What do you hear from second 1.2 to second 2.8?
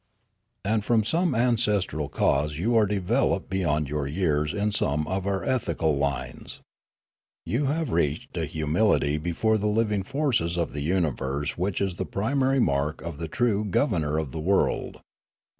ancestral cause you